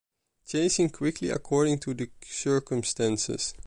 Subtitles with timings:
[0.47, 1.95] Changing quickly according to
[2.25, 3.53] circumstances.